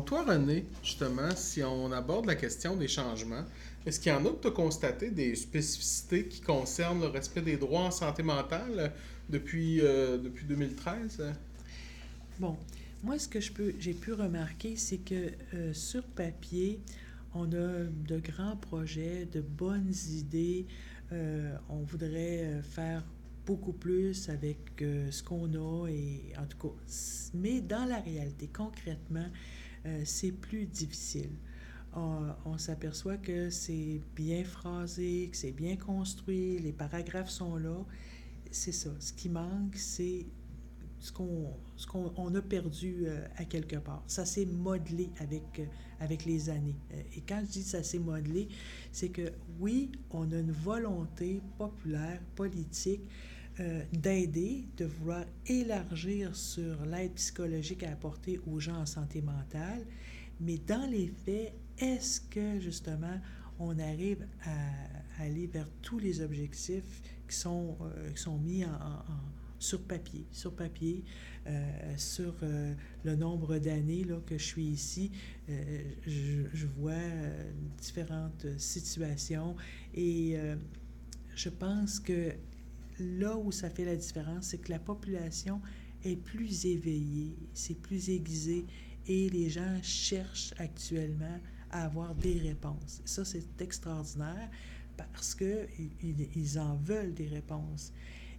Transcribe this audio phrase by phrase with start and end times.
[0.00, 3.44] toi, René, justement, si on aborde la question des changements,
[3.84, 7.42] est-ce qu'il y en a que tu as constaté des spécificités qui concernent le respect
[7.42, 8.88] des droits en santé mentale euh,
[9.28, 11.34] depuis, euh, depuis 2013?
[12.38, 12.56] Bon,
[13.02, 13.40] moi, ce que
[13.78, 16.80] j'ai pu remarquer, c'est que euh, sur papier,
[17.34, 20.66] on a de grands projets, de bonnes idées.
[21.68, 23.02] on voudrait faire
[23.46, 26.74] beaucoup plus avec ce qu'on a et en tout cas,
[27.34, 29.26] mais dans la réalité, concrètement,
[30.04, 31.30] c'est plus difficile
[31.94, 37.84] on, s'aperçoit que c'est bien phrasé, que c'est bien construit, les paragraphes sont là.
[38.50, 38.90] C'est ça.
[38.98, 40.26] Ce qui manque, c'est
[40.98, 41.54] ce qu'on
[41.88, 44.04] qu'on a perdu euh, à quelque part.
[44.06, 45.64] Ça s'est modelé avec, euh,
[46.00, 46.76] avec les années.
[46.92, 48.48] Euh, et quand je dis ça s'est modelé,
[48.92, 53.02] c'est que oui, on a une volonté populaire, politique,
[53.92, 59.84] d'aider, de vouloir élargir sur l'aide psychologique à apporter aux gens en santé mentale,
[60.40, 63.20] mais dans les faits, est-ce que justement
[63.58, 68.64] on arrive à, aller vers tous les objectifs qui sont, euh, qui sont mis
[69.58, 71.04] sur papier, sur papier,
[71.46, 75.12] euh, sur euh, le nombre d'années que je suis ici,
[75.48, 76.94] je, vois
[77.80, 79.54] différentes situations
[79.94, 80.36] et
[81.34, 82.32] je pense que
[82.98, 85.60] là où ça fait la différence, c'est que la population
[86.04, 88.66] est plus éveillée, c'est plus aiguisé
[89.06, 91.38] et les gens cherchent actuellement
[91.70, 93.00] à avoir des réponses.
[93.04, 94.50] Ça, c'est extraordinaire
[94.96, 95.68] parce qu'ils
[96.36, 97.92] ils en veulent des réponses.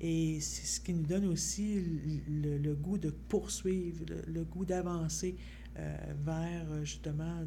[0.00, 1.82] Et c'est ce qui nous donne aussi
[2.28, 5.36] le, goût de poursuivre, le, goût d'avancer
[5.78, 7.44] euh, vers justement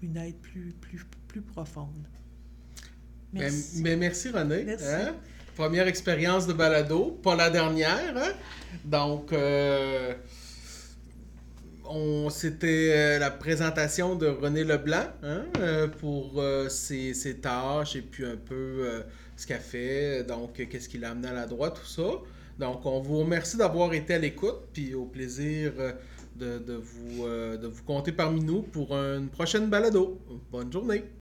[0.00, 2.08] une aide plus, plus, plus profonde.
[3.32, 3.82] Merci.
[3.82, 4.64] Mais, merci René.
[4.64, 4.86] Merci.
[4.88, 5.16] Hein?
[5.56, 8.16] Première expérience de balado, pas la dernière.
[8.16, 8.32] Hein?
[8.84, 10.14] Donc, euh,
[12.30, 18.24] c'était euh, la présentation de René Leblanc hein, euh, pour euh, ses, tâches et puis
[18.24, 19.02] un peu
[19.36, 22.10] ce qu'il a fait, donc qu'est-ce qu'il a amené à la droite, tout ça.
[22.58, 25.72] Donc, on vous remercie d'avoir été à l'écoute, puis au plaisir
[26.36, 30.20] de, vous, de vous compter parmi nous pour une prochaine balado.
[30.50, 31.21] Bonne journée!